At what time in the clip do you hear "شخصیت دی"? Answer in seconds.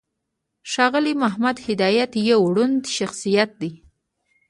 2.97-3.71